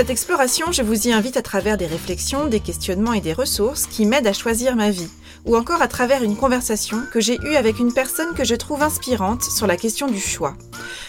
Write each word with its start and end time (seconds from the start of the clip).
Cette 0.00 0.08
exploration, 0.08 0.72
je 0.72 0.80
vous 0.80 1.08
y 1.08 1.12
invite 1.12 1.36
à 1.36 1.42
travers 1.42 1.76
des 1.76 1.84
réflexions, 1.84 2.46
des 2.46 2.60
questionnements 2.60 3.12
et 3.12 3.20
des 3.20 3.34
ressources 3.34 3.84
qui 3.84 4.06
m'aident 4.06 4.28
à 4.28 4.32
choisir 4.32 4.74
ma 4.74 4.88
vie, 4.88 5.10
ou 5.44 5.58
encore 5.58 5.82
à 5.82 5.88
travers 5.88 6.22
une 6.22 6.38
conversation 6.38 7.02
que 7.12 7.20
j'ai 7.20 7.38
eue 7.42 7.54
avec 7.54 7.78
une 7.78 7.92
personne 7.92 8.32
que 8.34 8.42
je 8.42 8.54
trouve 8.54 8.82
inspirante 8.82 9.42
sur 9.42 9.66
la 9.66 9.76
question 9.76 10.06
du 10.06 10.18
choix. 10.18 10.54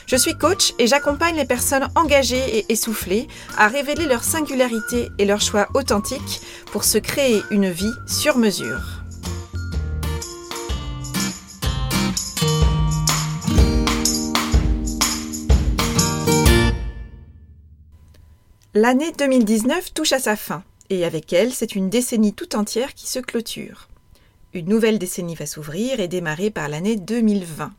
Je 0.08 0.18
suis 0.18 0.38
coach 0.38 0.74
et 0.78 0.88
j'accompagne 0.88 1.38
les 1.38 1.46
personnes 1.46 1.88
engagées 1.96 2.58
et 2.58 2.66
essoufflées 2.68 3.30
à 3.58 3.70
révéler 3.70 4.08
leur 4.08 4.26
singularité 4.26 5.08
et 5.18 5.24
leur 5.24 5.40
choix 5.40 5.70
authentique 5.74 6.42
pour 6.74 6.84
se 6.84 6.98
créer 6.98 7.44
une 7.50 7.70
vie 7.70 7.94
sur 8.08 8.38
mesure. 8.38 9.01
L'année 18.84 19.12
2019 19.12 19.94
touche 19.94 20.12
à 20.12 20.18
sa 20.18 20.36
fin, 20.36 20.64
et 20.90 21.06
avec 21.06 21.34
elle, 21.34 21.54
c'est 21.54 21.76
une 21.76 21.92
décennie 21.92 22.34
tout 22.34 22.56
entière 22.56 22.96
qui 22.96 23.08
se 23.08 23.20
clôture. 23.20 23.90
Une 24.56 24.70
nouvelle 24.70 24.98
décennie 24.98 25.36
va 25.36 25.46
s'ouvrir 25.46 26.00
et 26.00 26.08
démarrer 26.08 26.50
par 26.50 26.68
l'année 26.68 26.96
2020. 26.96 27.72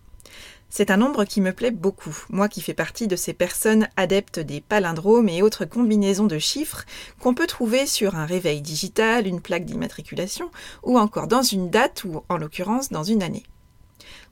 C'est 0.71 0.93
un 0.93 0.99
nombre 0.99 1.25
qui 1.25 1.41
me 1.41 1.53
plaît 1.53 1.73
beaucoup, 1.73 2.17
moi 2.31 2.49
qui 2.49 2.61
fais 2.61 2.73
partie 2.73 3.09
de 3.09 3.17
ces 3.17 3.33
personnes 3.33 3.89
adeptes 3.97 4.39
des 4.39 4.61
palindromes 4.61 5.29
et 5.29 5.43
autres 5.43 5.65
combinaisons 5.65 6.29
de 6.29 6.39
chiffres 6.39 6.85
qu'on 7.19 7.35
peut 7.35 7.49
trouver 7.49 7.87
sur 7.87 8.15
un 8.15 8.25
réveil 8.25 8.61
digital, 8.61 9.27
une 9.27 9.41
plaque 9.41 9.65
d'immatriculation 9.65 10.53
ou 10.85 11.01
encore 11.01 11.27
dans 11.27 11.43
une 11.43 11.69
date 11.69 12.05
ou 12.05 12.23
en 12.29 12.37
l'occurrence 12.37 12.91
dans 12.91 13.03
une 13.03 13.25
année. 13.25 13.43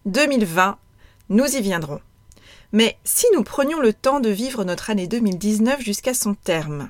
2020, 0.07 0.79
nous 1.31 1.47
y 1.47 1.61
viendrons. 1.63 2.01
Mais 2.73 2.97
si 3.03 3.27
nous 3.35 3.43
prenions 3.43 3.81
le 3.81 3.93
temps 3.93 4.21
de 4.21 4.31
vivre 4.31 4.65
notre 4.65 4.91
année 4.91 5.09
2019 5.09 5.81
jusqu'à 5.81 6.15
son 6.15 6.35
terme? 6.35 6.89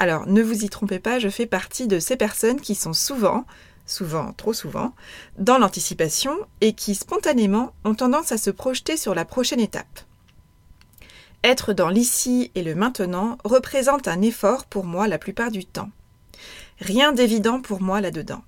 Alors 0.00 0.26
ne 0.26 0.42
vous 0.42 0.64
y 0.64 0.68
trompez 0.68 0.98
pas, 0.98 1.20
je 1.20 1.28
fais 1.28 1.46
partie 1.46 1.86
de 1.86 2.00
ces 2.00 2.16
personnes 2.16 2.60
qui 2.60 2.74
sont 2.74 2.92
souvent, 2.92 3.44
souvent, 3.86 4.32
trop 4.32 4.52
souvent, 4.52 4.92
dans 5.38 5.58
l'anticipation 5.58 6.36
et 6.60 6.72
qui 6.72 6.96
spontanément 6.96 7.72
ont 7.84 7.94
tendance 7.94 8.32
à 8.32 8.38
se 8.38 8.50
projeter 8.50 8.96
sur 8.96 9.14
la 9.14 9.24
prochaine 9.24 9.60
étape. 9.60 10.00
Être 11.44 11.72
dans 11.72 11.88
l'ici 11.88 12.50
et 12.56 12.64
le 12.64 12.74
maintenant 12.74 13.38
représente 13.44 14.08
un 14.08 14.20
effort 14.20 14.64
pour 14.64 14.84
moi 14.84 15.06
la 15.06 15.18
plupart 15.18 15.52
du 15.52 15.64
temps. 15.64 15.90
Rien 16.80 17.12
d'évident 17.12 17.60
pour 17.60 17.80
moi 17.80 18.00
là-dedans. 18.00 18.42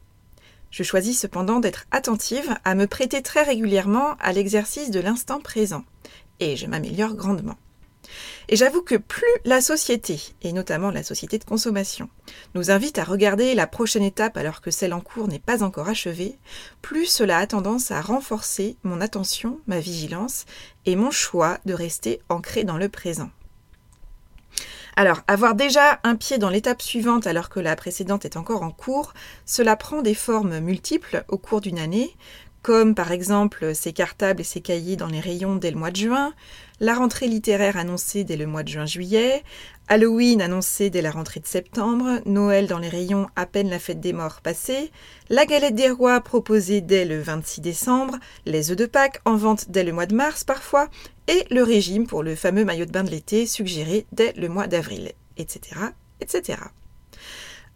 Je 0.72 0.82
choisis 0.82 1.20
cependant 1.20 1.60
d'être 1.60 1.86
attentive 1.92 2.56
à 2.64 2.74
me 2.74 2.88
prêter 2.88 3.22
très 3.22 3.44
régulièrement 3.44 4.16
à 4.18 4.32
l'exercice 4.32 4.90
de 4.90 4.98
l'instant 4.98 5.38
présent 5.38 5.84
et 6.40 6.56
je 6.56 6.66
m'améliore 6.66 7.14
grandement. 7.14 7.56
Et 8.48 8.56
j'avoue 8.56 8.82
que 8.82 8.96
plus 8.96 9.22
la 9.44 9.60
société, 9.60 10.20
et 10.42 10.52
notamment 10.52 10.90
la 10.90 11.02
société 11.02 11.38
de 11.38 11.44
consommation, 11.44 12.08
nous 12.54 12.70
invite 12.70 12.98
à 12.98 13.04
regarder 13.04 13.54
la 13.54 13.66
prochaine 13.66 14.02
étape 14.02 14.36
alors 14.36 14.60
que 14.60 14.70
celle 14.70 14.92
en 14.92 15.00
cours 15.00 15.28
n'est 15.28 15.38
pas 15.38 15.62
encore 15.62 15.88
achevée, 15.88 16.38
plus 16.82 17.06
cela 17.06 17.38
a 17.38 17.46
tendance 17.46 17.90
à 17.90 18.00
renforcer 18.00 18.76
mon 18.82 19.00
attention, 19.00 19.60
ma 19.66 19.80
vigilance 19.80 20.44
et 20.84 20.96
mon 20.96 21.10
choix 21.10 21.58
de 21.64 21.72
rester 21.72 22.20
ancré 22.28 22.64
dans 22.64 22.76
le 22.76 22.88
présent. 22.88 23.30
Alors, 24.96 25.22
avoir 25.26 25.56
déjà 25.56 25.98
un 26.04 26.14
pied 26.14 26.38
dans 26.38 26.50
l'étape 26.50 26.80
suivante 26.80 27.26
alors 27.26 27.48
que 27.48 27.58
la 27.58 27.74
précédente 27.74 28.24
est 28.24 28.36
encore 28.36 28.62
en 28.62 28.70
cours, 28.70 29.12
cela 29.44 29.74
prend 29.74 30.02
des 30.02 30.14
formes 30.14 30.60
multiples 30.60 31.24
au 31.26 31.36
cours 31.36 31.60
d'une 31.60 31.80
année, 31.80 32.14
comme 32.64 32.94
par 32.94 33.12
exemple 33.12 33.74
ses 33.74 33.92
cartables 33.92 34.40
et 34.40 34.44
ses 34.44 34.62
cahiers 34.62 34.96
dans 34.96 35.06
les 35.06 35.20
rayons 35.20 35.56
dès 35.56 35.70
le 35.70 35.76
mois 35.76 35.90
de 35.90 35.96
juin, 35.96 36.32
la 36.80 36.94
rentrée 36.94 37.28
littéraire 37.28 37.76
annoncée 37.76 38.24
dès 38.24 38.38
le 38.38 38.46
mois 38.46 38.62
de 38.62 38.70
juin-juillet, 38.70 39.44
Halloween 39.88 40.40
annoncé 40.40 40.88
dès 40.88 41.02
la 41.02 41.10
rentrée 41.10 41.40
de 41.40 41.46
septembre, 41.46 42.20
Noël 42.24 42.66
dans 42.66 42.78
les 42.78 42.88
rayons 42.88 43.28
à 43.36 43.44
peine 43.44 43.68
la 43.68 43.78
fête 43.78 44.00
des 44.00 44.14
morts 44.14 44.40
passée, 44.40 44.90
la 45.28 45.44
galette 45.44 45.74
des 45.74 45.90
rois 45.90 46.22
proposée 46.22 46.80
dès 46.80 47.04
le 47.04 47.20
26 47.20 47.60
décembre, 47.60 48.16
les 48.46 48.70
œufs 48.70 48.78
de 48.78 48.86
Pâques 48.86 49.20
en 49.26 49.36
vente 49.36 49.70
dès 49.70 49.84
le 49.84 49.92
mois 49.92 50.06
de 50.06 50.14
mars 50.14 50.42
parfois, 50.42 50.88
et 51.28 51.44
le 51.50 51.62
régime 51.62 52.06
pour 52.06 52.22
le 52.22 52.34
fameux 52.34 52.64
maillot 52.64 52.86
de 52.86 52.92
bain 52.92 53.04
de 53.04 53.10
l'été 53.10 53.46
suggéré 53.46 54.06
dès 54.12 54.32
le 54.38 54.48
mois 54.48 54.68
d'avril, 54.68 55.12
etc., 55.36 55.76
etc. 56.22 56.60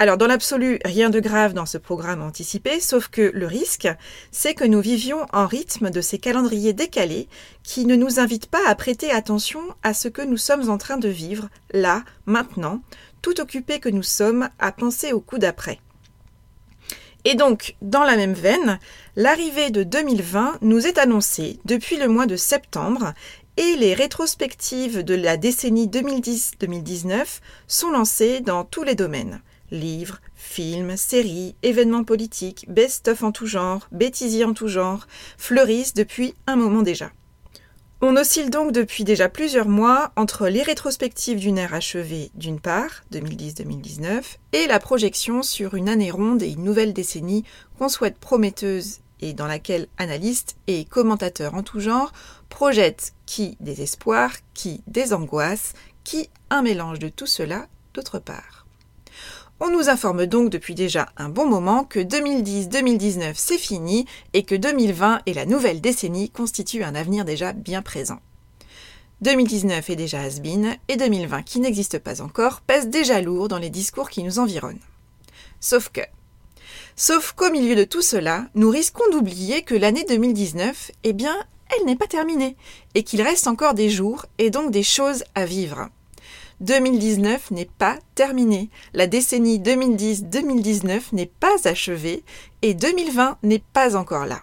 Alors 0.00 0.16
dans 0.16 0.28
l'absolu, 0.28 0.78
rien 0.84 1.10
de 1.10 1.19
grave 1.19 1.54
dans 1.54 1.66
ce 1.66 1.76
programme 1.76 2.22
anticipé, 2.22 2.78
sauf 2.78 3.09
que 3.09 3.32
le 3.34 3.47
risque, 3.47 3.88
c'est 4.31 4.54
que 4.54 4.64
nous 4.64 4.81
vivions 4.81 5.26
en 5.32 5.48
rythme 5.48 5.91
de 5.91 6.00
ces 6.00 6.20
calendriers 6.20 6.72
décalés 6.72 7.28
qui 7.64 7.84
ne 7.84 7.97
nous 7.97 8.20
invitent 8.20 8.47
pas 8.47 8.64
à 8.69 8.76
prêter 8.76 9.10
attention 9.10 9.60
à 9.82 9.94
ce 9.94 10.06
que 10.06 10.22
nous 10.22 10.36
sommes 10.36 10.70
en 10.70 10.78
train 10.78 10.98
de 10.98 11.09
vivre, 11.09 11.48
là, 11.72 12.04
maintenant, 12.26 12.81
tout 13.22 13.41
occupés 13.41 13.81
que 13.81 13.88
nous 13.88 14.04
sommes 14.04 14.48
à 14.60 14.70
penser 14.70 15.12
au 15.12 15.19
coup 15.19 15.38
d'après. 15.38 15.81
Et 17.25 17.34
donc, 17.34 17.75
dans 17.82 18.04
la 18.04 18.16
même 18.16 18.34
veine, 18.34 18.78
l'arrivée 19.16 19.70
de 19.70 19.82
2020 19.82 20.59
nous 20.62 20.86
est 20.86 20.98
annoncée 20.98 21.59
depuis 21.65 21.97
le 21.97 22.06
mois 22.06 22.26
de 22.26 22.36
septembre 22.36 23.15
et 23.56 23.75
les 23.75 23.94
rétrospectives 23.94 25.03
de 25.03 25.16
la 25.16 25.36
décennie 25.36 25.88
2010-2019 25.88 27.41
sont 27.66 27.91
lancées 27.91 28.38
dans 28.38 28.62
tous 28.62 28.84
les 28.84 28.94
domaines. 28.94 29.42
Livres, 29.71 30.21
films, 30.34 30.97
séries, 30.97 31.55
événements 31.62 32.05
politiques, 32.05 32.67
best-of 32.69 33.23
en 33.23 33.33
tout 33.33 33.47
genre, 33.47 33.89
bêtisiers 33.93 34.45
en 34.45 34.55
tout 34.55 34.69
genre, 34.69 35.06
fleurissent 35.37 35.95
depuis 35.95 36.34
un 36.47 36.56
moment 36.56 36.83
déjà. 36.83 37.11
On 38.01 38.17
oscille 38.17 38.51
donc 38.51 38.71
depuis 38.71 39.03
déjà 39.03 39.28
plusieurs 39.28 39.69
mois 39.69 40.12
entre 40.15 40.47
les 40.47 40.62
rétrospectives 40.62 41.41
d'une 41.41 41.59
ère 41.59 41.75
achevée 41.75 42.31
d'une 42.37 42.61
part, 42.61 43.03
2010-2019, 43.12 44.23
et 44.53 44.69
la 44.69 44.78
projection 44.78 45.43
sur 45.43 45.75
une 45.75 45.89
année 45.89 46.12
ronde 46.12 46.45
et 46.45 46.51
une 46.53 46.62
nouvelle 46.62 46.93
décennie 46.93 47.43
qu'on 47.77 47.89
souhaite 47.89 48.19
prometteuse 48.19 49.01
et 49.21 49.33
dans 49.33 49.49
laquelle 49.49 49.89
analystes 49.99 50.57
et 50.69 50.84
commentateurs 50.84 51.55
en 51.55 51.65
tout 51.65 51.81
genre 51.81 52.12
projettent 52.49 53.15
qui 53.27 53.57
des 53.59 53.83
espoirs, 53.83 54.33
qui 54.55 54.81
des 54.87 55.12
angoisses, 55.12 55.73
qui 56.05 56.31
un 56.51 56.62
mélange 56.62 57.01
de 57.01 57.09
tout 57.09 57.27
cela 57.27 57.67
d'autre 57.95 58.21
part. 58.21 58.68
On 59.61 59.71
nous 59.71 59.89
informe 59.89 60.27
donc 60.27 60.51
depuis 60.51 60.77
déjà 60.77 61.09
un 61.17 61.29
bon 61.29 61.45
moment 61.45 61.83
que 61.83 61.99
2010-2019 61.99 63.33
c'est 63.35 63.59
fini 63.59 64.07
et 64.33 64.45
que 64.45 64.55
2020 64.55 65.23
et 65.27 65.35
la 65.35 65.47
nouvelle 65.47 65.81
décennie 65.81 66.31
constituent 66.31 66.85
un 66.85 66.95
avenir 66.95 67.25
déjà 67.25 67.53
bien 67.53 67.83
présent. 67.83 68.21
2019 69.23 69.91
est 69.91 69.97
déjà 69.97 70.21
has 70.21 70.41
et 70.87 70.97
2020 70.97 71.43
qui 71.43 71.59
n'existe 71.59 71.99
pas 71.99 72.23
encore 72.23 72.61
pèse 72.61 72.87
déjà 72.87 73.21
lourd 73.21 73.49
dans 73.49 73.59
les 73.59 73.69
discours 73.69 74.11
qui 74.11 74.23
nous 74.23 74.39
environnent. 74.39 74.79
Sauf 75.59 75.89
que, 75.89 76.03
sauf 76.95 77.33
qu'au 77.33 77.51
milieu 77.51 77.75
de 77.75 77.83
tout 77.83 78.03
cela, 78.03 78.47
nous 78.55 78.71
risquons 78.71 79.11
d'oublier 79.11 79.63
que 79.63 79.75
l'année 79.75 80.05
2019, 80.09 80.93
eh 81.03 81.13
bien, 81.13 81.35
elle 81.77 81.85
n'est 81.85 81.97
pas 81.97 82.07
terminée 82.07 82.57
et 82.95 83.03
qu'il 83.03 83.23
reste 83.23 83.49
encore 83.49 83.75
des 83.75 83.91
jours 83.91 84.27
et 84.39 84.51
donc 84.51 84.71
des 84.71 84.85
choses 84.85 85.25
à 85.35 85.45
vivre. 85.47 85.89
2019 86.61 87.53
n'est 87.53 87.71
pas 87.79 87.99
terminé. 88.15 88.71
La 88.93 89.07
décennie 89.07 89.61
2010-2019 89.61 91.01
n'est 91.13 91.27
pas 91.27 91.57
achevée 91.65 92.25
et 92.63 92.75
2020 92.75 93.39
n'est 93.43 93.63
pas 93.73 93.97
encore 93.97 94.27
là. 94.27 94.43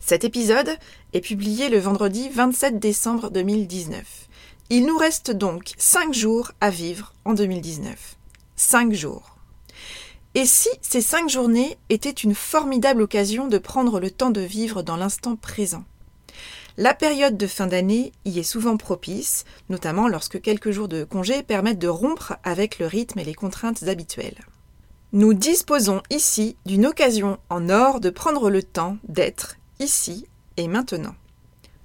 Cet 0.00 0.24
épisode 0.24 0.70
est 1.12 1.20
publié 1.20 1.68
le 1.68 1.78
vendredi 1.78 2.30
27 2.30 2.78
décembre 2.78 3.30
2019. 3.30 4.28
Il 4.70 4.86
nous 4.86 4.96
reste 4.96 5.30
donc 5.30 5.72
5 5.76 6.14
jours 6.14 6.52
à 6.60 6.70
vivre 6.70 7.14
en 7.24 7.34
2019. 7.34 8.16
5 8.56 8.92
jours. 8.92 9.36
Et 10.34 10.46
si 10.46 10.68
ces 10.82 11.00
5 11.00 11.28
journées 11.28 11.76
étaient 11.88 12.10
une 12.10 12.34
formidable 12.34 13.02
occasion 13.02 13.48
de 13.48 13.58
prendre 13.58 14.00
le 14.00 14.10
temps 14.10 14.30
de 14.30 14.40
vivre 14.40 14.82
dans 14.82 14.96
l'instant 14.96 15.36
présent? 15.36 15.84
La 16.78 16.94
période 16.94 17.36
de 17.36 17.48
fin 17.48 17.66
d'année 17.66 18.12
y 18.24 18.38
est 18.38 18.44
souvent 18.44 18.76
propice, 18.76 19.44
notamment 19.68 20.06
lorsque 20.06 20.40
quelques 20.40 20.70
jours 20.70 20.86
de 20.86 21.02
congé 21.02 21.42
permettent 21.42 21.80
de 21.80 21.88
rompre 21.88 22.36
avec 22.44 22.78
le 22.78 22.86
rythme 22.86 23.18
et 23.18 23.24
les 23.24 23.34
contraintes 23.34 23.82
habituelles. 23.82 24.46
Nous 25.12 25.34
disposons 25.34 26.02
ici 26.08 26.56
d'une 26.66 26.86
occasion 26.86 27.38
en 27.50 27.68
or 27.68 27.98
de 27.98 28.10
prendre 28.10 28.48
le 28.48 28.62
temps 28.62 28.96
d'être 29.08 29.56
ici 29.80 30.28
et 30.56 30.68
maintenant. 30.68 31.16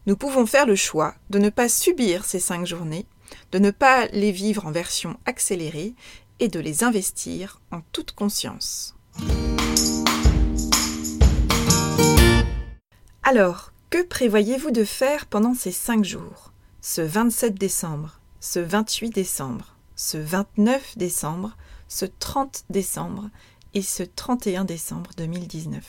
Nous 0.05 0.15
pouvons 0.15 0.45
faire 0.45 0.67
le 0.67 0.75
choix 0.75 1.15
de 1.31 1.39
ne 1.39 1.49
pas 1.49 1.69
subir 1.69 2.23
ces 2.23 2.39
cinq 2.39 2.67
journées, 2.67 3.07
de 3.51 3.57
ne 3.57 3.71
pas 3.71 4.05
les 4.07 4.31
vivre 4.31 4.67
en 4.67 4.71
version 4.71 5.17
accélérée 5.25 5.95
et 6.39 6.49
de 6.49 6.59
les 6.59 6.83
investir 6.83 7.61
en 7.71 7.81
toute 7.93 8.11
conscience. 8.11 8.95
Alors, 13.23 13.72
Que 13.93 14.01
prévoyez-vous 14.01 14.71
de 14.71 14.85
faire 14.85 15.27
pendant 15.27 15.53
ces 15.53 15.71
cinq 15.71 16.03
jours? 16.03 16.51
Ce 16.81 16.99
27 16.99 17.53
décembre, 17.53 18.19
ce 18.39 18.59
28 18.59 19.11
décembre, 19.11 19.77
ce 19.95 20.17
29 20.17 20.97
décembre, 20.97 21.55
ce 21.87 22.05
30 22.05 22.65
décembre 22.71 23.29
et 23.75 23.83
ce 23.83 24.01
31 24.01 24.65
décembre 24.65 25.11
2019. 25.15 25.83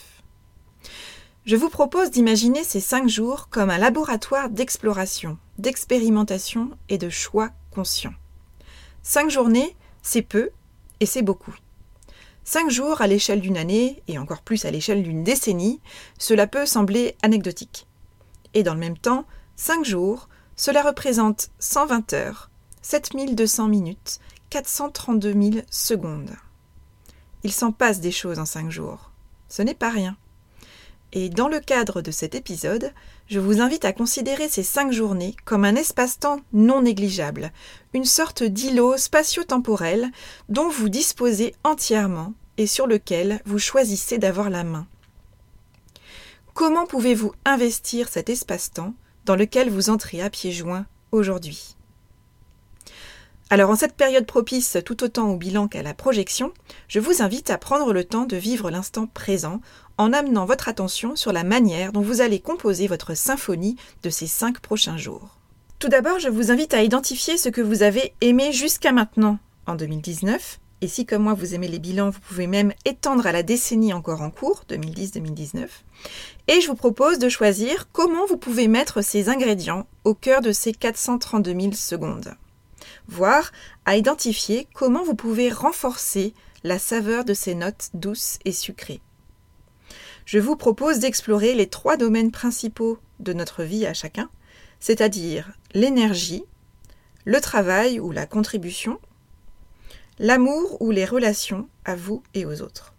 Je 1.47 1.57
vous 1.57 1.71
propose 1.71 2.11
d'imaginer 2.11 2.63
ces 2.63 2.81
cinq 2.81 3.09
jours 3.09 3.49
comme 3.49 3.71
un 3.71 3.79
laboratoire 3.79 4.51
d'exploration, 4.51 5.39
d'expérimentation 5.57 6.73
et 6.91 6.99
de 6.99 7.09
choix 7.09 7.53
conscients. 7.71 8.13
Cinq 9.03 9.31
journées, 9.31 9.79
c'est 10.03 10.21
peu 10.21 10.51
et 11.01 11.07
c'est 11.07 11.23
beaucoup. 11.23 11.55
Cinq 12.45 12.69
jours 12.69 13.01
à 13.01 13.07
l'échelle 13.07 13.41
d'une 13.41 13.57
année, 13.57 14.03
et 14.09 14.19
encore 14.19 14.43
plus 14.43 14.67
à 14.67 14.71
l'échelle 14.71 15.03
d'une 15.03 15.25
décennie, 15.25 15.81
cela 16.19 16.47
peut 16.47 16.67
sembler 16.67 17.17
anecdotique. 17.23 17.87
Et 18.55 18.63
dans 18.63 18.75
le 18.75 18.81
même 18.81 18.99
temps, 18.99 19.27
cinq 19.57 19.85
jours, 19.85 20.29
cela 20.57 20.83
représente 20.83 21.51
120 21.59 22.13
heures, 22.13 22.51
7200 22.83 23.69
minutes, 23.69 24.21
432 24.51 25.33
000 25.33 25.67
secondes. 25.71 26.31
Il 27.43 27.53
s'en 27.53 27.73
passe 27.73 28.01
des 28.01 28.13
choses 28.13 28.39
en 28.39 28.47
cinq 28.47 28.71
jours. 28.71 29.11
Ce 29.49 29.63
n'est 29.63 29.75
pas 29.75 29.91
rien. 29.91 30.17
Et 31.13 31.29
dans 31.29 31.49
le 31.49 31.61
cadre 31.61 32.03
de 32.03 32.11
cet 32.11 32.35
épisode, 32.35 32.93
je 33.29 33.39
vous 33.39 33.61
invite 33.61 33.85
à 33.85 33.93
considérer 33.93 34.49
ces 34.49 34.65
cinq 34.65 34.93
journées 34.93 35.37
comme 35.45 35.65
un 35.65 35.77
espace-temps 35.77 36.41
non 36.53 36.83
négligeable, 36.83 37.53
une 37.93 38.05
sorte 38.05 38.43
d'îlot 38.43 38.97
spatio-temporel 38.97 40.11
dont 40.49 40.69
vous 40.69 40.89
disposez 40.89 41.55
entièrement 41.63 42.33
et 42.57 42.67
sur 42.67 42.87
lequel 42.87 43.41
vous 43.45 43.59
choisissez 43.59 44.19
d'avoir 44.19 44.51
la 44.51 44.65
main. 44.65 44.87
Comment 46.55 46.87
pouvez-vous 46.87 47.33
investir 47.45 48.09
cet 48.09 48.31
espace-temps 48.31 48.95
dans 49.25 49.35
lequel 49.35 49.71
vous 49.71 49.91
entrez 49.91 50.23
à 50.23 50.31
pieds 50.31 50.53
joints 50.53 50.87
aujourd'hui? 51.11 51.75
Alors 53.51 53.71
en 53.71 53.75
cette 53.75 53.97
période 53.97 54.25
propice 54.25 54.79
tout 54.85 55.03
autant 55.03 55.31
au 55.31 55.37
bilan 55.37 55.67
qu'à 55.67 55.83
la 55.83 55.95
projection, 55.95 56.53
je 56.87 57.01
vous 57.01 57.23
invite 57.23 57.51
à 57.51 57.59
prendre 57.59 57.93
le 57.93 58.05
temps 58.05 58.25
de 58.25 58.37
vivre 58.37 58.71
l'instant 58.71 59.09
présent 59.09 59.61
en 59.99 60.13
amenant 60.13 60.45
votre 60.45 60.69
attention 60.69 61.17
sur 61.17 61.33
la 61.33 61.43
manière 61.43 61.91
dont 61.91 62.03
vous 62.03 62.21
allez 62.21 62.39
composer 62.39 62.87
votre 62.87 63.15
symphonie 63.15 63.75
de 64.05 64.11
ces 64.11 64.29
cinq 64.29 64.61
prochains 64.61 64.97
jours. 64.97 65.37
Tout 65.81 65.89
d'abord, 65.89 66.21
je 66.21 66.29
vous 66.29 66.53
invite 66.53 66.73
à 66.73 66.85
identifier 66.85 67.37
ce 67.37 67.49
que 67.49 67.63
vous 67.63 67.83
avez 67.83 68.15
aimé 68.21 68.53
jusqu'à 68.53 68.93
maintenant 68.93 69.41
en 69.67 69.75
2019. 69.75 70.61
Et 70.81 70.89
si 70.89 71.07
comme 71.07 71.23
moi 71.23 71.35
vous 71.35 71.55
aimez 71.55 71.69
les 71.69 71.79
bilans, 71.79 72.11
vous 72.11 72.21
pouvez 72.21 72.47
même 72.47 72.73
étendre 72.85 73.27
à 73.27 73.33
la 73.33 73.43
décennie 73.43 73.93
encore 73.93 74.23
en 74.23 74.31
cours, 74.31 74.65
2010-2019. 74.69 75.69
Et 76.49 76.61
je 76.61 76.67
vous 76.67 76.75
propose 76.75 77.19
de 77.19 77.29
choisir 77.29 77.89
comment 77.93 78.27
vous 78.27 78.37
pouvez 78.37 78.69
mettre 78.69 79.03
ces 79.03 79.29
ingrédients 79.29 79.87
au 80.05 80.15
cœur 80.15 80.41
de 80.41 80.53
ces 80.53 80.73
432 80.73 81.61
000 81.61 81.73
secondes. 81.73 82.35
Voire 83.09 83.53
à 83.85 83.97
identifier 83.97 84.69
comment 84.75 85.05
vous 85.05 85.15
pouvez 85.15 85.51
renforcer 85.51 86.35
la 86.65 86.79
saveur 86.79 87.25
de 87.25 87.35
ces 87.35 87.55
notes 87.55 87.91
douces 87.95 88.39
et 88.45 88.53
sucrées 88.53 89.01
je 90.25 90.39
vous 90.39 90.57
propose 90.57 90.99
d'explorer 91.01 91.55
les 91.55 91.67
trois 91.67 91.97
domaines 91.97 92.31
principaux 92.31 92.99
de 93.21 93.33
notre 93.33 93.63
vie 93.63 93.87
à 93.87 93.95
chacun, 93.95 94.31
c'est-à-dire 94.81 95.53
l'énergie, 95.75 96.45
le 97.25 97.41
travail 97.41 98.01
ou 98.01 98.11
la 98.11 98.27
contribution, 98.27 98.99
l'amour 100.19 100.81
ou 100.81 100.91
les 100.91 101.05
relations 101.05 101.69
à 101.85 101.97
vous 101.97 102.23
et 102.35 102.47
aux 102.47 102.63
autres. 102.63 102.95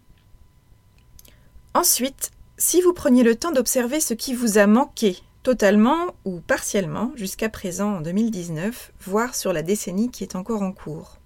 Ensuite, 1.74 2.30
si 2.58 2.80
vous 2.80 2.92
preniez 2.92 3.22
le 3.22 3.36
temps 3.36 3.52
d'observer 3.52 4.00
ce 4.00 4.14
qui 4.14 4.34
vous 4.34 4.58
a 4.58 4.66
manqué 4.66 5.18
totalement 5.42 6.14
ou 6.24 6.40
partiellement 6.40 7.12
jusqu'à 7.14 7.48
présent 7.48 7.96
en 7.96 8.00
2019, 8.00 8.92
voire 9.00 9.34
sur 9.34 9.52
la 9.52 9.62
décennie 9.62 10.10
qui 10.10 10.24
est 10.24 10.34
encore 10.34 10.62
en 10.62 10.72
cours. 10.72 11.18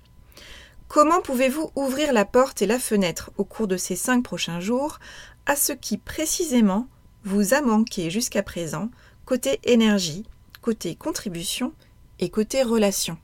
Comment 0.88 1.22
pouvez-vous 1.22 1.70
ouvrir 1.76 2.12
la 2.12 2.24
porte 2.24 2.62
et 2.62 2.66
la 2.66 2.78
fenêtre 2.78 3.30
au 3.38 3.44
cours 3.44 3.68
de 3.68 3.76
ces 3.76 3.96
cinq 3.96 4.22
prochains 4.24 4.60
jours 4.60 4.98
à 5.46 5.56
ce 5.56 5.72
qui 5.72 5.96
précisément 5.96 6.88
vous 7.24 7.54
a 7.54 7.60
manqué 7.60 8.10
jusqu'à 8.10 8.42
présent 8.42 8.90
côté 9.24 9.60
énergie, 9.62 10.26
côté 10.60 10.96
contribution 10.96 11.72
et 12.18 12.28
côté 12.28 12.62
relation? 12.62 13.16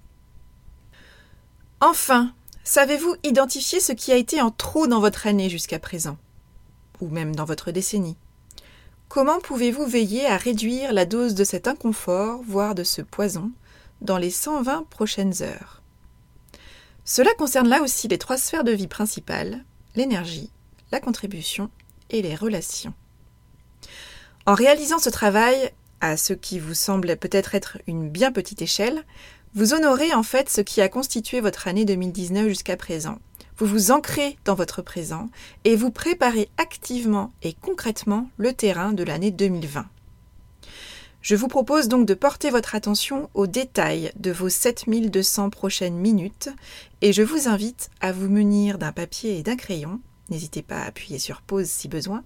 Enfin, 1.80 2.32
savez-vous 2.66 3.14
identifier 3.22 3.80
ce 3.80 3.92
qui 3.92 4.12
a 4.12 4.16
été 4.16 4.42
en 4.42 4.50
trop 4.50 4.86
dans 4.86 5.00
votre 5.00 5.26
année 5.26 5.48
jusqu'à 5.48 5.78
présent? 5.78 6.18
Ou 7.00 7.08
même 7.08 7.34
dans 7.34 7.44
votre 7.44 7.70
décennie? 7.70 8.16
Comment 9.08 9.38
pouvez-vous 9.38 9.86
veiller 9.86 10.26
à 10.26 10.36
réduire 10.36 10.92
la 10.92 11.06
dose 11.06 11.34
de 11.34 11.44
cet 11.44 11.68
inconfort, 11.68 12.40
voire 12.46 12.74
de 12.74 12.82
ce 12.82 13.02
poison, 13.02 13.52
dans 14.00 14.18
les 14.18 14.30
120 14.30 14.88
prochaines 14.90 15.42
heures? 15.42 15.80
Cela 17.04 17.32
concerne 17.34 17.68
là 17.68 17.82
aussi 17.82 18.08
les 18.08 18.18
trois 18.18 18.36
sphères 18.36 18.64
de 18.64 18.72
vie 18.72 18.88
principales, 18.88 19.64
l'énergie, 19.94 20.50
la 20.90 20.98
contribution 20.98 21.70
et 22.10 22.20
les 22.20 22.34
relations. 22.34 22.94
En 24.44 24.54
réalisant 24.54 24.98
ce 24.98 25.10
travail, 25.10 25.70
à 26.00 26.16
ce 26.16 26.32
qui 26.32 26.58
vous 26.58 26.74
semble 26.74 27.16
peut-être 27.16 27.54
être 27.54 27.78
une 27.86 28.10
bien 28.10 28.32
petite 28.32 28.60
échelle, 28.60 29.04
vous 29.56 29.74
honorez 29.74 30.14
en 30.14 30.22
fait 30.22 30.48
ce 30.48 30.60
qui 30.60 30.80
a 30.80 30.88
constitué 30.88 31.40
votre 31.40 31.66
année 31.66 31.84
2019 31.84 32.46
jusqu'à 32.46 32.76
présent. 32.76 33.18
Vous 33.58 33.66
vous 33.66 33.90
ancrez 33.90 34.38
dans 34.44 34.54
votre 34.54 34.82
présent 34.82 35.28
et 35.64 35.74
vous 35.74 35.90
préparez 35.90 36.48
activement 36.58 37.32
et 37.42 37.54
concrètement 37.54 38.30
le 38.36 38.52
terrain 38.52 38.92
de 38.92 39.02
l'année 39.02 39.32
2020. 39.32 39.86
Je 41.22 41.34
vous 41.34 41.48
propose 41.48 41.88
donc 41.88 42.06
de 42.06 42.14
porter 42.14 42.50
votre 42.50 42.76
attention 42.76 43.30
aux 43.34 43.48
détails 43.48 44.12
de 44.16 44.30
vos 44.30 44.48
7200 44.48 45.50
prochaines 45.50 45.96
minutes 45.96 46.50
et 47.00 47.12
je 47.12 47.22
vous 47.22 47.48
invite 47.48 47.90
à 48.00 48.12
vous 48.12 48.28
munir 48.28 48.78
d'un 48.78 48.92
papier 48.92 49.38
et 49.38 49.42
d'un 49.42 49.56
crayon 49.56 50.00
n'hésitez 50.28 50.62
pas 50.62 50.78
à 50.78 50.86
appuyer 50.86 51.18
sur 51.18 51.42
pause 51.42 51.66
si 51.66 51.88
besoin, 51.88 52.24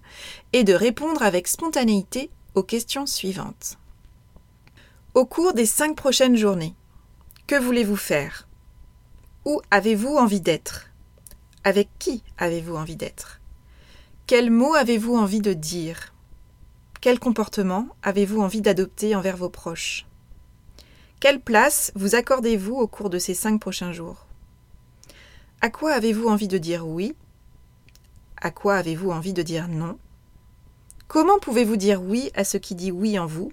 et 0.53 0.63
de 0.63 0.73
répondre 0.73 1.23
avec 1.23 1.47
spontanéité 1.47 2.29
aux 2.55 2.63
questions 2.63 3.05
suivantes. 3.05 3.77
Au 5.13 5.25
cours 5.25 5.53
des 5.53 5.65
cinq 5.65 5.95
prochaines 5.95 6.37
journées, 6.37 6.73
que 7.51 7.59
voulez-vous 7.59 7.97
faire? 7.97 8.47
Où 9.43 9.59
avez-vous 9.71 10.15
envie 10.15 10.39
d'être? 10.39 10.89
Avec 11.65 11.89
qui 11.99 12.23
avez-vous 12.37 12.77
envie 12.77 12.95
d'être? 12.95 13.41
Quels 14.25 14.49
mots 14.49 14.73
avez-vous 14.73 15.17
envie 15.17 15.41
de 15.41 15.51
dire? 15.51 16.13
Quel 17.01 17.19
comportement 17.19 17.89
avez-vous 18.03 18.39
envie 18.39 18.61
d'adopter 18.61 19.17
envers 19.17 19.35
vos 19.35 19.49
proches? 19.49 20.07
Quelle 21.19 21.41
place 21.41 21.91
vous 21.93 22.15
accordez-vous 22.15 22.75
au 22.75 22.87
cours 22.87 23.09
de 23.09 23.19
ces 23.19 23.33
cinq 23.33 23.59
prochains 23.59 23.91
jours? 23.91 24.27
À 25.59 25.69
quoi 25.69 25.91
avez-vous 25.91 26.29
envie 26.29 26.47
de 26.47 26.57
dire 26.57 26.87
oui? 26.87 27.17
À 28.37 28.51
quoi 28.51 28.75
avez-vous 28.75 29.11
envie 29.11 29.33
de 29.33 29.41
dire 29.41 29.67
non? 29.67 29.99
Comment 31.09 31.37
pouvez-vous 31.37 31.75
dire 31.75 32.01
oui 32.01 32.31
à 32.33 32.45
ce 32.45 32.55
qui 32.55 32.75
dit 32.75 32.93
oui 32.93 33.19
en 33.19 33.25
vous? 33.25 33.51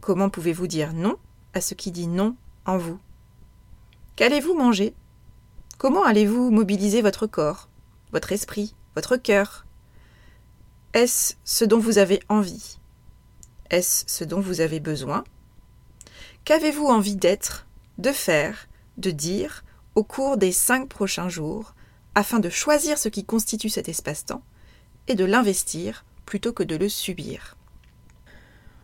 Comment 0.00 0.30
pouvez-vous 0.30 0.68
dire 0.68 0.92
non 0.92 1.16
à 1.54 1.60
ce 1.60 1.74
qui 1.74 1.90
dit 1.90 2.06
non 2.06 2.36
en 2.68 2.78
vous. 2.78 3.00
Qu'allez-vous 4.14 4.54
manger? 4.54 4.94
Comment 5.78 6.04
allez-vous 6.04 6.50
mobiliser 6.50 7.02
votre 7.02 7.26
corps, 7.26 7.68
votre 8.12 8.30
esprit, 8.32 8.74
votre 8.94 9.16
cœur? 9.16 9.64
Est-ce 10.92 11.34
ce 11.44 11.64
dont 11.64 11.78
vous 11.78 11.98
avez 11.98 12.20
envie? 12.28 12.78
Est-ce 13.70 14.04
ce 14.06 14.24
dont 14.24 14.40
vous 14.40 14.60
avez 14.60 14.80
besoin? 14.80 15.24
Qu'avez-vous 16.44 16.86
envie 16.86 17.16
d'être, 17.16 17.66
de 17.98 18.12
faire, 18.12 18.68
de 18.96 19.10
dire 19.10 19.64
au 19.94 20.04
cours 20.04 20.36
des 20.36 20.52
cinq 20.52 20.88
prochains 20.88 21.28
jours 21.28 21.74
afin 22.14 22.38
de 22.38 22.50
choisir 22.50 22.98
ce 22.98 23.08
qui 23.08 23.24
constitue 23.24 23.68
cet 23.68 23.88
espace-temps 23.88 24.42
et 25.06 25.14
de 25.14 25.24
l'investir 25.24 26.04
plutôt 26.26 26.52
que 26.52 26.62
de 26.62 26.76
le 26.76 26.88
subir? 26.88 27.56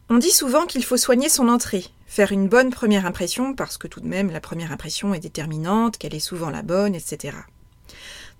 On 0.08 0.18
dit 0.18 0.30
souvent 0.30 0.66
qu'il 0.66 0.84
faut 0.84 0.98
soigner 0.98 1.28
son 1.28 1.48
entrée, 1.48 1.86
faire 2.06 2.32
une 2.32 2.48
bonne 2.48 2.70
première 2.70 3.06
impression, 3.06 3.54
parce 3.54 3.78
que 3.78 3.88
tout 3.88 4.00
de 4.00 4.06
même 4.06 4.30
la 4.30 4.40
première 4.40 4.72
impression 4.72 5.14
est 5.14 5.20
déterminante, 5.20 5.98
qu'elle 5.98 6.14
est 6.14 6.20
souvent 6.20 6.50
la 6.50 6.62
bonne, 6.62 6.94
etc. 6.94 7.36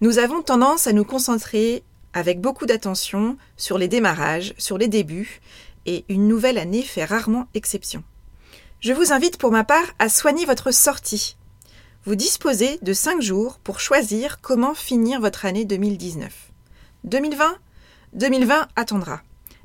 Nous 0.01 0.19
avons 0.19 0.43
tendance 0.43 0.87
à 0.87 0.93
nous 0.93 1.05
concentrer 1.05 1.83
avec 2.13 2.41
beaucoup 2.41 2.67
d'attention 2.67 3.37
sur 3.57 3.79
les 3.79 3.89
démarrages, 3.89 4.55
sur 4.59 4.79
les 4.79 4.89
débuts, 4.89 5.41
et 5.87 6.05
une 6.09 6.29
nouvelle 6.29 6.59
année 6.59 6.83
fait 6.83 7.05
rarement 7.05 7.49
exception. 7.55 8.03
Je 8.81 8.93
vous 8.93 9.13
invite 9.13 9.39
pour 9.39 9.51
ma 9.51 9.65
part 9.65 9.95
à 9.99 10.09
soigner 10.09 10.45
votre 10.45 10.73
sortie, 10.73 11.37
vous 12.07 12.17
disposez 12.17 12.79
de 12.83 12.93
5 12.93 13.23
jours 13.23 13.59
pour 13.61 13.81
choisir 13.81 14.43
comment 14.43 14.75
finir 14.75 15.23
votre 15.23 15.47
année 15.47 15.65
2019. 15.65 16.31
2020 17.05 17.57
2020 18.13 18.69
attendra. 18.77 19.23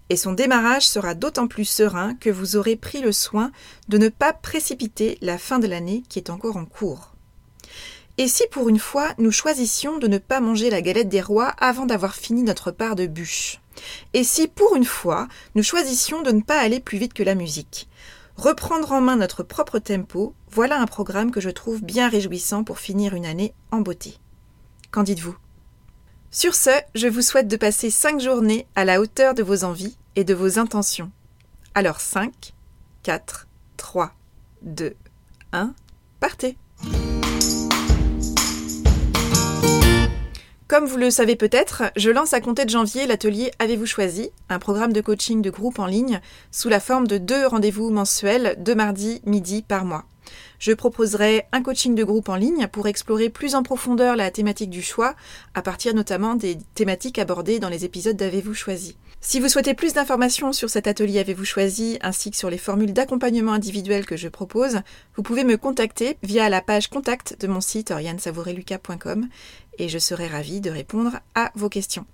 Et 0.10 0.18
son 0.18 0.34
démarrage 0.34 0.88
sera 0.88 1.14
d'autant 1.14 1.48
plus 1.48 1.66
serein 1.66 2.16
que 2.16 2.30
vous 2.30 2.56
aurez 2.56 2.76
pris 2.76 3.02
le 3.02 3.12
soin 3.12 3.52
de 3.88 3.98
ne 3.98 4.10
pas 4.10 4.34
précipiter 4.34 5.18
la 5.22 5.38
fin 5.38 5.60
de 5.60 5.68
l'année 5.68 6.04
qui 6.10 6.20
est 6.20 6.32
encore 6.32 6.58
en 6.58 6.66
cours. 6.66 7.14
Et 8.18 8.28
si 8.28 8.44
pour 8.52 8.68
une 8.68 8.80
fois 8.80 9.14
nous 9.18 9.32
choisissions 9.32 9.98
de 9.98 10.08
ne 10.08 10.18
pas 10.18 10.42
manger 10.42 10.70
la 10.70 10.82
galette 10.82 11.10
des 11.10 11.22
rois 11.22 11.54
avant 11.60 11.86
d'avoir 11.86 12.16
fini 12.16 12.44
notre 12.44 12.72
part 12.72 12.96
de 12.96 13.08
bûche? 13.08 13.62
Et 14.14 14.24
si 14.24 14.48
pour 14.48 14.76
une 14.76 14.84
fois, 14.84 15.28
nous 15.56 15.64
choisissions 15.64 16.22
de 16.22 16.32
ne 16.32 16.42
pas 16.42 16.60
aller 16.60 16.80
plus 16.80 16.98
vite 16.98 17.14
que 17.14 17.24
la 17.24 17.36
musique? 17.36 17.88
Reprendre 18.36 18.92
en 18.92 19.02
main 19.02 19.16
notre 19.16 19.44
propre 19.44 19.80
tempo, 19.80 20.34
voilà 20.50 20.80
un 20.82 20.86
programme 20.86 21.32
que 21.32 21.42
je 21.42 21.50
trouve 21.50 21.82
bien 21.82 22.10
réjouissant 22.10 22.64
pour 22.64 22.80
finir 22.80 23.14
une 23.14 23.26
année 23.26 23.54
en 23.72 23.82
beauté. 23.82 24.18
Qu'en 24.92 25.04
dites-vous? 25.04 25.36
Sur 26.32 26.54
ce, 26.54 26.70
je 26.94 27.08
vous 27.08 27.24
souhaite 27.24 27.48
de 27.48 27.58
passer 27.58 27.90
5 27.90 28.22
journées 28.22 28.68
à 28.76 28.86
la 28.86 29.02
hauteur 29.02 29.34
de 29.34 29.42
vos 29.42 29.64
envies 29.64 29.98
et 30.16 30.24
de 30.24 30.36
vos 30.36 30.60
intentions. 30.60 31.10
Alors 31.74 32.00
5, 32.00 32.54
4, 33.02 33.48
3, 33.78 34.12
2, 34.62 34.94
1, 35.54 35.74
partez 36.20 36.56
Comme 40.68 40.86
vous 40.86 40.98
le 40.98 41.10
savez 41.10 41.36
peut-être, 41.36 41.86
je 41.96 42.12
lance 42.12 42.34
à 42.34 42.42
compter 42.42 42.64
de 42.66 42.70
janvier 42.70 43.08
l'atelier 43.08 43.50
Avez-vous 43.58 43.88
choisi, 43.88 44.30
un 44.50 44.60
programme 44.60 44.94
de 44.94 45.02
coaching 45.02 45.42
de 45.42 45.50
groupe 45.50 45.80
en 45.80 45.88
ligne 45.88 46.22
sous 46.52 46.70
la 46.70 46.80
forme 46.80 47.08
de 47.08 47.18
deux 47.18 47.48
rendez-vous 47.48 47.90
mensuels 47.90 48.56
de 48.60 48.76
mardi 48.76 49.20
midi 49.26 49.64
par 49.64 49.84
mois. 49.84 50.06
Je 50.60 50.74
proposerai 50.74 51.46
un 51.52 51.62
coaching 51.62 51.96
de 51.96 52.04
groupe 52.04 52.30
en 52.30 52.36
ligne 52.36 52.68
pour 52.68 52.88
explorer 52.88 53.30
plus 53.30 53.56
en 53.56 53.64
profondeur 53.64 54.16
la 54.16 54.32
thématique 54.32 54.70
du 54.70 54.82
choix, 54.82 55.16
à 55.54 55.62
partir 55.62 55.94
notamment 55.94 56.36
des 56.36 56.58
thématiques 56.76 57.20
abordées 57.20 57.60
dans 57.60 57.70
les 57.70 57.86
épisodes 57.86 58.18
d'Avez-vous 58.18 58.54
choisi. 58.54 58.98
Si 59.22 59.40
vous 59.40 59.50
souhaitez 59.50 59.74
plus 59.74 59.94
d'informations 59.94 60.54
sur 60.54 60.70
cet 60.70 60.88
atelier 60.88 61.20
Avez-vous 61.20 61.46
choisi, 61.46 61.98
ainsi 62.02 62.32
que 62.32 62.38
sur 62.38 62.50
les 62.50 62.58
formules 62.58 62.94
d'accompagnement 62.94 63.52
individuel 63.52 64.06
que 64.06 64.16
je 64.16 64.30
propose, 64.30 64.80
vous 65.16 65.24
pouvez 65.24 65.44
me 65.44 65.58
contacter 65.58 66.18
via 66.24 66.48
la 66.50 66.62
page 66.62 66.90
contact 66.90 67.40
de 67.42 67.48
mon 67.48 67.62
site 67.62 67.92
oriansavoureluca.com 67.92 69.28
et 69.78 69.90
je 69.90 70.00
serai 70.00 70.28
ravie 70.28 70.62
de 70.62 70.70
répondre 70.70 71.20
à 71.36 71.52
vos 71.56 71.70
questions. 71.70 72.06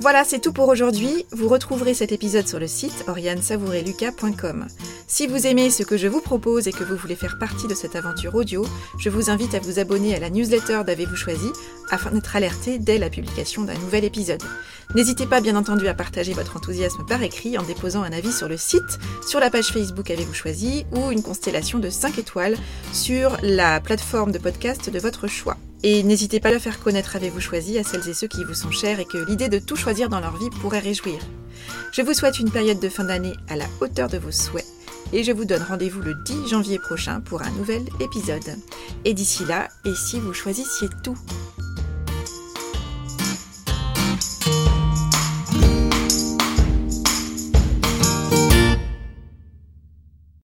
Voilà, 0.00 0.24
c'est 0.24 0.38
tout 0.38 0.54
pour 0.54 0.68
aujourd'hui. 0.68 1.26
Vous 1.30 1.46
retrouverez 1.46 1.92
cet 1.92 2.10
épisode 2.10 2.48
sur 2.48 2.58
le 2.58 2.66
site 2.66 3.04
oriansavoureluca.com. 3.06 4.66
Si 5.06 5.26
vous 5.26 5.46
aimez 5.46 5.68
ce 5.68 5.82
que 5.82 5.98
je 5.98 6.08
vous 6.08 6.22
propose 6.22 6.68
et 6.68 6.72
que 6.72 6.84
vous 6.84 6.96
voulez 6.96 7.16
faire 7.16 7.38
partie 7.38 7.66
de 7.66 7.74
cette 7.74 7.96
aventure 7.96 8.34
audio, 8.34 8.64
je 8.98 9.10
vous 9.10 9.28
invite 9.28 9.54
à 9.54 9.58
vous 9.58 9.78
abonner 9.78 10.14
à 10.14 10.18
la 10.18 10.30
newsletter 10.30 10.84
d'Avez-vous 10.86 11.16
choisi 11.16 11.50
afin 11.90 12.12
d'être 12.12 12.34
alerté 12.34 12.78
dès 12.78 12.96
la 12.96 13.10
publication 13.10 13.64
d'un 13.64 13.74
nouvel 13.74 14.04
épisode. 14.04 14.42
N'hésitez 14.94 15.26
pas 15.26 15.42
bien 15.42 15.54
entendu 15.54 15.86
à 15.86 15.92
partager 15.92 16.32
votre 16.32 16.56
enthousiasme 16.56 17.04
par 17.04 17.22
écrit 17.22 17.58
en 17.58 17.62
déposant 17.62 18.02
un 18.02 18.12
avis 18.12 18.32
sur 18.32 18.48
le 18.48 18.56
site, 18.56 18.98
sur 19.28 19.38
la 19.38 19.50
page 19.50 19.66
Facebook 19.66 20.10
Avez-vous 20.10 20.32
choisi 20.32 20.86
ou 20.92 21.10
une 21.10 21.22
constellation 21.22 21.78
de 21.78 21.90
5 21.90 22.18
étoiles 22.18 22.56
sur 22.94 23.36
la 23.42 23.80
plateforme 23.80 24.32
de 24.32 24.38
podcast 24.38 24.88
de 24.88 24.98
votre 24.98 25.26
choix. 25.26 25.58
Et 25.82 26.02
n'hésitez 26.02 26.40
pas 26.40 26.50
à 26.50 26.58
faire 26.58 26.80
connaître 26.80 27.16
Avez-vous 27.16 27.40
choisi 27.40 27.78
à 27.78 27.84
celles 27.84 28.08
et 28.08 28.14
ceux 28.14 28.28
qui 28.28 28.44
vous 28.44 28.54
sont 28.54 28.70
chers 28.70 29.00
et 29.00 29.06
que 29.06 29.18
l'idée 29.18 29.48
de 29.48 29.58
tout 29.58 29.76
choisir 29.76 30.08
dans 30.08 30.20
leur 30.20 30.36
vie 30.36 30.50
pourrait 30.60 30.78
réjouir. 30.78 31.18
Je 31.92 32.02
vous 32.02 32.14
souhaite 32.14 32.38
une 32.38 32.50
période 32.50 32.80
de 32.80 32.88
fin 32.88 33.04
d'année 33.04 33.34
à 33.48 33.56
la 33.56 33.66
hauteur 33.80 34.08
de 34.08 34.18
vos 34.18 34.32
souhaits 34.32 34.66
et 35.12 35.24
je 35.24 35.32
vous 35.32 35.44
donne 35.44 35.62
rendez-vous 35.62 36.00
le 36.00 36.14
10 36.14 36.48
janvier 36.48 36.78
prochain 36.78 37.20
pour 37.20 37.42
un 37.42 37.50
nouvel 37.50 37.82
épisode. 38.00 38.56
Et 39.04 39.14
d'ici 39.14 39.44
là, 39.44 39.68
et 39.84 39.94
si 39.94 40.20
vous 40.20 40.32
choisissiez 40.32 40.88
tout? 41.02 41.18